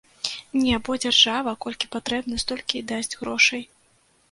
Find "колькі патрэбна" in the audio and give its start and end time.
1.67-2.41